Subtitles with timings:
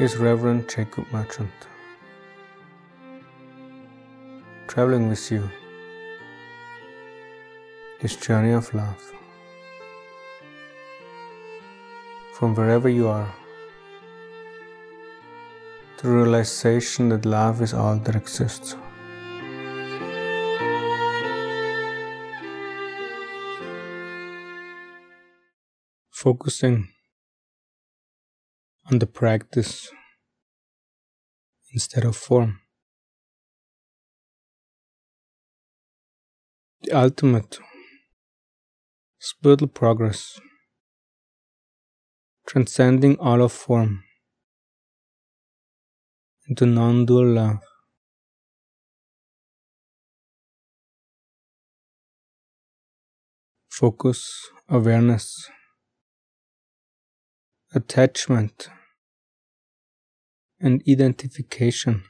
[0.00, 1.52] is Reverend Jacob Merchant.
[4.66, 5.48] Traveling with you,
[8.00, 9.12] this journey of love.
[12.32, 13.32] From wherever you are,
[16.02, 18.74] the realization that love is all that exists.
[26.10, 26.88] Focusing
[28.90, 29.90] on the practice
[31.72, 32.60] instead of form.
[36.82, 37.58] The ultimate
[39.18, 40.38] spiritual progress,
[42.46, 44.04] transcending all of form
[46.46, 47.60] into non dual love.
[53.70, 55.50] Focus, awareness,
[57.74, 58.68] attachment,
[60.60, 62.04] and identification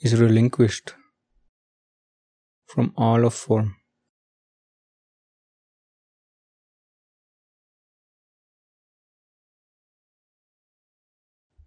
[0.00, 0.94] is relinquished
[2.66, 3.76] from all of form.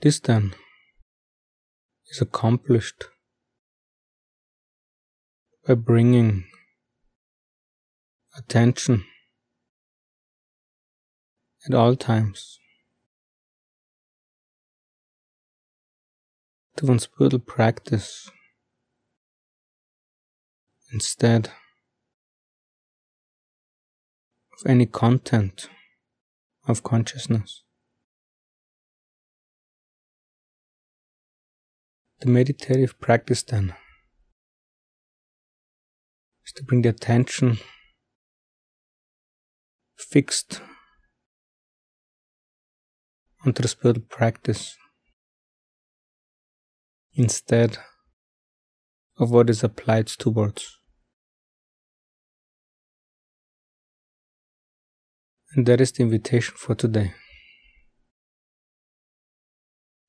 [0.00, 0.54] This then
[2.10, 3.04] is accomplished
[5.66, 6.44] by bringing
[8.36, 9.04] attention
[11.66, 12.58] at all times
[16.76, 18.30] to one's spiritual practice
[20.92, 21.46] instead
[24.52, 25.68] of any content
[26.66, 27.62] of consciousness.
[32.20, 33.74] The meditative practice then
[36.46, 37.58] is to bring the attention
[39.96, 40.60] fixed
[43.44, 44.76] spiritual practice
[47.14, 47.78] instead
[49.18, 50.78] of what is applied towards.
[55.54, 57.12] And that is the invitation for today.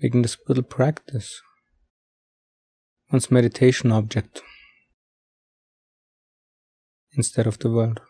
[0.00, 1.40] Making the spiritual practice
[3.10, 4.42] one's meditation object
[7.16, 8.00] instead of the world.